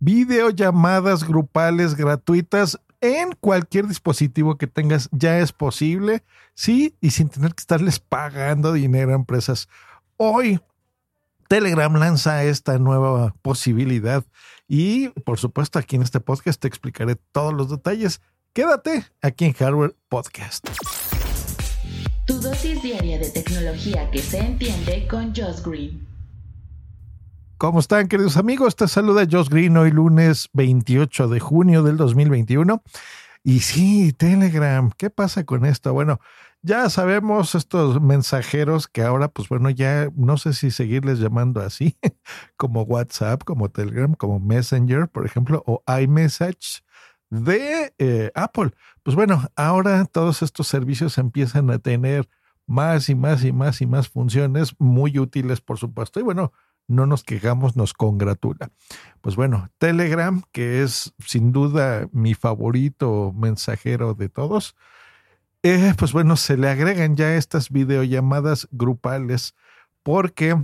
[0.00, 6.24] Videollamadas grupales gratuitas en cualquier dispositivo que tengas ya es posible,
[6.54, 9.68] sí, y sin tener que estarles pagando dinero a empresas.
[10.16, 10.60] Hoy
[11.48, 14.24] Telegram lanza esta nueva posibilidad
[14.68, 18.20] y por supuesto aquí en este podcast te explicaré todos los detalles.
[18.52, 20.68] Quédate aquí en Hardware Podcast.
[22.26, 26.17] Tu dosis diaria de tecnología que se entiende con Josh Green.
[27.58, 28.76] ¿Cómo están, queridos amigos?
[28.76, 32.84] Te saluda Josh Green hoy lunes 28 de junio del 2021.
[33.42, 35.92] Y sí, Telegram, ¿qué pasa con esto?
[35.92, 36.20] Bueno,
[36.62, 41.96] ya sabemos estos mensajeros que ahora, pues bueno, ya no sé si seguirles llamando así,
[42.56, 46.84] como WhatsApp, como Telegram, como Messenger, por ejemplo, o iMessage
[47.28, 48.70] de eh, Apple.
[49.02, 52.28] Pues bueno, ahora todos estos servicios empiezan a tener
[52.68, 56.20] más y más y más y más funciones muy útiles, por supuesto.
[56.20, 56.52] Y bueno,
[56.88, 58.70] no nos quejamos, nos congratula.
[59.20, 64.74] Pues bueno, Telegram, que es sin duda mi favorito mensajero de todos,
[65.62, 69.54] eh, pues bueno, se le agregan ya estas videollamadas grupales
[70.02, 70.56] porque,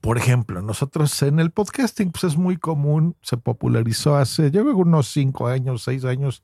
[0.00, 5.08] por ejemplo, nosotros en el podcasting, pues es muy común, se popularizó hace, yo unos
[5.08, 6.42] cinco años, seis años,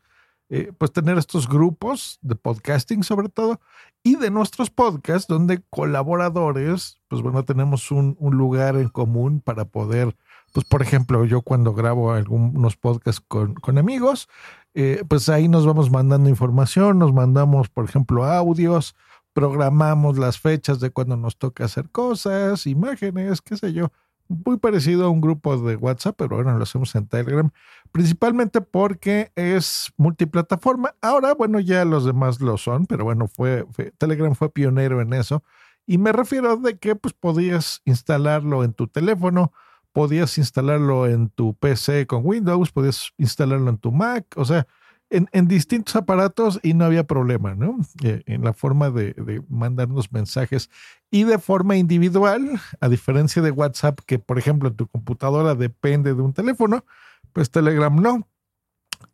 [0.49, 3.61] eh, pues tener estos grupos de podcasting sobre todo
[4.05, 10.17] y de nuestros podcasts donde colaboradores, pues bueno, tenemos un, lugar en común para poder,
[10.53, 14.29] pues por ejemplo, yo cuando grabo algunos podcasts con, con amigos,
[14.75, 18.95] eh, pues ahí nos vamos mandando información, nos mandamos, por ejemplo, audios,
[19.33, 23.91] programamos las fechas de cuando nos toca hacer cosas, imágenes, qué sé yo
[24.29, 27.51] muy parecido a un grupo de WhatsApp, pero bueno, lo hacemos en Telegram,
[27.93, 30.95] principalmente porque es multiplataforma.
[31.01, 33.67] Ahora, bueno, ya los demás lo son, pero bueno, fue,
[33.99, 35.43] Telegram fue pionero en eso.
[35.87, 39.53] Y me refiero de que pues podías instalarlo en tu teléfono,
[39.93, 44.67] podías instalarlo en tu PC con Windows, podías instalarlo en tu Mac, o sea,
[45.11, 47.79] en, distintos aparatos y no había problema, ¿no?
[48.03, 50.71] Eh, en la forma de, mandarnos mensajes
[51.11, 56.23] y de forma individual, a diferencia de WhatsApp, que por ejemplo tu computadora depende de
[56.23, 56.85] un teléfono,
[57.33, 58.27] pues Telegram no.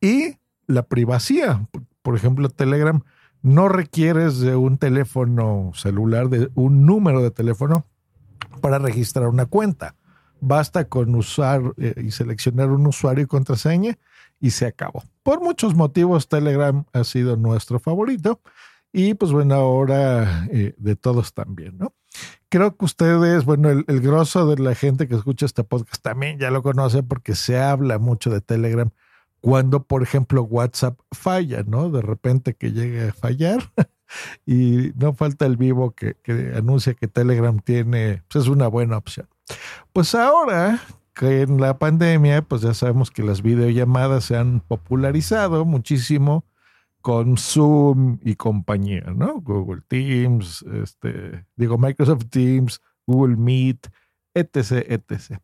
[0.00, 1.60] Y la privacidad,
[2.02, 3.02] por ejemplo, Telegram
[3.42, 7.86] no requieres de un teléfono celular, de un número de teléfono
[8.60, 9.96] para registrar una cuenta.
[10.40, 13.98] Basta con usar eh, y seleccionar un usuario y contraseña
[14.40, 15.02] y se acabó.
[15.22, 18.40] Por muchos motivos, Telegram ha sido nuestro favorito
[18.92, 21.94] y pues bueno, ahora eh, de todos también, ¿no?
[22.48, 26.50] Creo que ustedes, bueno, el, grosso de la gente que escucha este podcast también ya
[26.50, 28.90] lo conoce porque se habla mucho de Telegram
[29.40, 31.88] cuando, por ejemplo, WhatsApp falla, ¿no?
[31.88, 33.72] De repente que llegue a fallar
[34.46, 38.98] y no falta el vivo que, que anuncia que Telegram tiene, pues es una buena
[38.98, 39.28] opción.
[39.94, 40.80] Pues ahora
[41.14, 46.44] que en la pandemia, pues ya sabemos que las videollamadas se han popularizado muchísimo
[47.02, 49.40] con Zoom y compañía, ¿no?
[49.40, 53.88] Google Teams, este, digo Microsoft Teams, Google Meet,
[54.34, 55.40] etc., etc.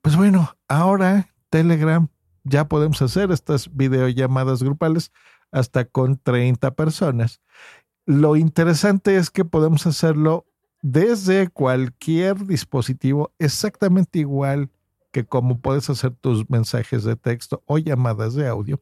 [0.00, 2.08] Pues bueno, ahora Telegram
[2.44, 5.12] ya podemos hacer estas videollamadas grupales
[5.50, 7.40] hasta con 30 personas.
[8.06, 10.46] Lo interesante es que podemos hacerlo
[10.80, 14.70] desde cualquier dispositivo exactamente igual
[15.12, 18.80] que como puedes hacer tus mensajes de texto o llamadas de audio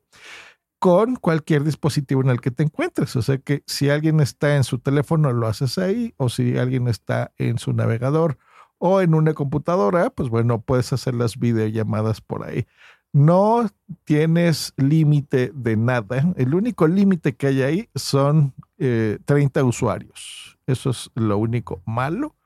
[0.79, 3.17] con cualquier dispositivo en el que te encuentres.
[3.17, 6.89] O sea que si alguien está en su teléfono, lo haces ahí, o si alguien
[6.89, 8.39] está en su navegador
[8.79, 12.67] o en una computadora, pues bueno, puedes hacer las videollamadas por ahí.
[13.13, 13.69] No
[14.05, 16.33] tienes límite de nada.
[16.37, 20.59] El único límite que hay ahí son 30 eh, usuarios.
[20.67, 22.37] Eso es lo único malo.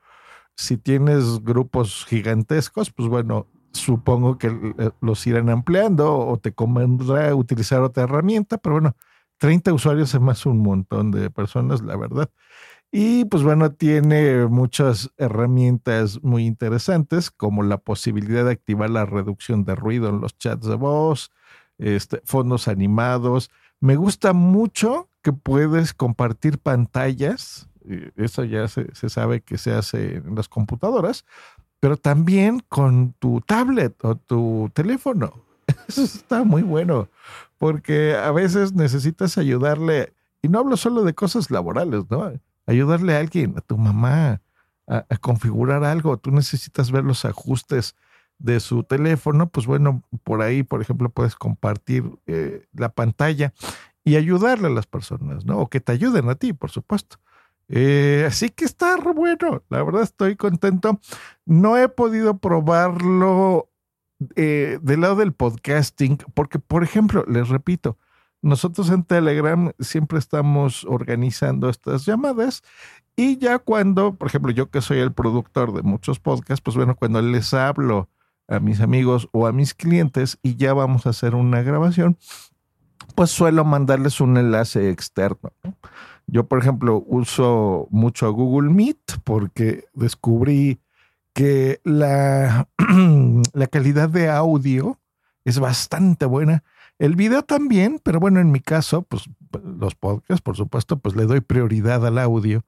[0.55, 7.35] Si tienes grupos gigantescos, pues bueno, supongo que eh, los irán ampliando o te convendrá
[7.35, 8.95] utilizar otra herramienta, pero bueno,
[9.39, 12.29] 30 usuarios es más un montón de personas, la verdad.
[12.91, 19.65] Y pues bueno, tiene muchas herramientas muy interesantes, como la posibilidad de activar la reducción
[19.65, 21.31] de ruido en los chats de voz,
[21.79, 23.49] este, fondos animados.
[23.79, 27.67] Me gusta mucho que puedes compartir pantallas,
[28.15, 31.25] eso ya se, se sabe que se hace en las computadoras,
[31.83, 35.33] pero también con tu tablet o tu teléfono.
[35.89, 37.09] Eso está muy bueno,
[37.57, 42.31] porque a veces necesitas ayudarle, y no hablo solo de cosas laborales, ¿no?
[42.67, 44.41] Ayudarle a alguien, a tu mamá,
[44.87, 46.15] a, configurar algo.
[46.15, 47.97] Tú necesitas ver los ajustes
[48.39, 53.53] de su teléfono, pues bueno, por ahí, por ejemplo, puedes compartir eh, la pantalla
[54.05, 55.59] y ayudarle a las personas, ¿no?
[55.59, 57.17] O que te ayuden a ti, por supuesto.
[57.75, 60.99] Eh, así que está bueno, la verdad estoy contento.
[61.43, 63.71] No he podido probarlo
[64.35, 67.97] eh, del lado del podcasting, porque, por ejemplo, les repito,
[68.43, 72.61] nosotros en Telegram siempre estamos organizando estas llamadas
[73.15, 76.95] y ya cuando, por ejemplo, yo que soy el productor de muchos podcasts, pues bueno,
[76.95, 78.07] cuando les hablo
[78.47, 82.19] a mis amigos o a mis clientes y ya vamos a hacer una grabación,
[83.15, 85.53] pues suelo mandarles un enlace externo.
[86.27, 90.79] Yo, por ejemplo, uso mucho Google Meet porque descubrí
[91.33, 92.69] que la,
[93.53, 94.99] la calidad de audio
[95.45, 96.63] es bastante buena.
[96.99, 99.29] El video también, pero bueno, en mi caso, pues
[99.63, 102.63] los podcasts, por supuesto, pues le doy prioridad al audio.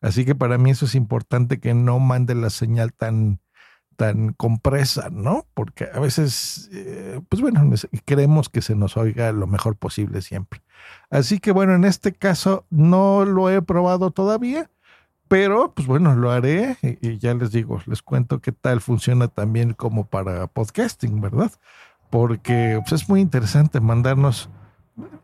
[0.00, 3.40] Así que para mí eso es importante que no mande la señal tan,
[4.00, 5.44] tan compresa, ¿no?
[5.52, 7.70] Porque a veces, eh, pues bueno,
[8.06, 10.62] queremos que se nos oiga lo mejor posible siempre.
[11.10, 14.70] Así que bueno, en este caso no lo he probado todavía,
[15.28, 19.74] pero pues bueno, lo haré y, ya les digo, les cuento qué tal funciona también
[19.74, 21.52] como para podcasting, ¿verdad?
[22.08, 24.48] Porque pues, es muy interesante mandarnos,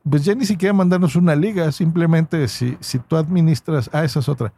[0.05, 4.29] pues ya ni siquiera mandarnos una liga, simplemente si, si tú administras, ah, esa es
[4.29, 4.53] otra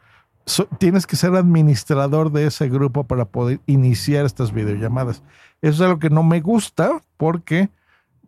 [0.78, 5.22] tienes que ser administrador de ese grupo para poder iniciar estas videollamadas.
[5.62, 7.68] Eso es algo que no me gusta porque,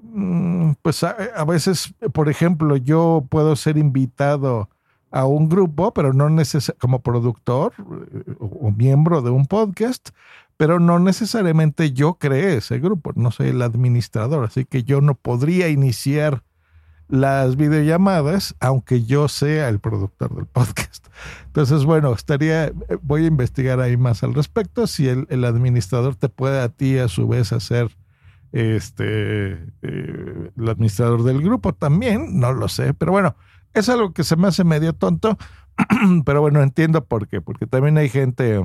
[0.02, 4.68] mm, pues a, veces, por ejemplo, yo puedo ser invitado
[5.10, 10.10] a un grupo, pero no necesariamente como productor eh, o miembro de un podcast,
[10.56, 15.14] pero no necesariamente yo creé ese grupo, no soy el administrador, así que yo no
[15.14, 16.42] podría iniciar
[17.10, 21.08] las videollamadas, aunque yo sea el productor del podcast.
[21.46, 22.72] Entonces, bueno, estaría,
[23.02, 27.08] voy a investigar ahí más al respecto, si el, administrador te puede a ti a
[27.08, 27.90] su vez hacer
[28.52, 29.52] este
[29.82, 33.36] eh, el administrador del grupo también, no lo sé, pero bueno,
[33.74, 35.36] es algo que se me hace medio tonto,
[36.24, 38.58] pero bueno, entiendo por qué, porque también hay gente,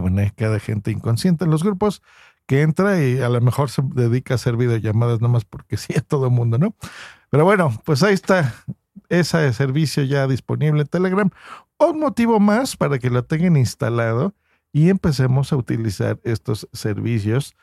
[0.00, 2.02] bueno, hay cada gente inconsciente en los grupos
[2.46, 6.00] que entra y a lo mejor se dedica a hacer videollamadas nomás porque sí a
[6.00, 6.74] todo el mundo, ¿no?
[7.30, 8.54] Pero bueno, pues ahí está
[9.08, 11.30] ese servicio ya disponible en Telegram.
[11.78, 14.34] Un motivo más para que lo tengan instalado
[14.72, 17.54] y empecemos a utilizar estos servicios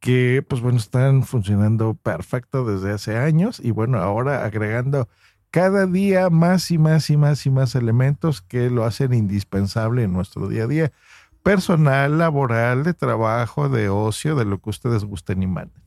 [0.00, 5.08] que, pues bueno, están funcionando perfecto desde hace años y bueno, ahora agregando
[5.52, 10.12] cada día más y más y más y más elementos que lo hacen indispensable en
[10.12, 10.92] nuestro día a día
[11.42, 15.82] personal, laboral, de trabajo, de ocio, de lo que ustedes gusten y manden.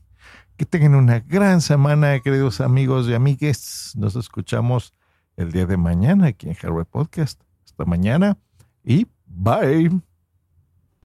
[0.56, 3.92] Que tengan una gran semana, queridos amigos y amigues.
[3.94, 4.94] Nos escuchamos
[5.36, 7.42] el día de mañana aquí en Hardware Podcast.
[7.66, 8.38] Hasta mañana
[8.82, 10.05] y bye.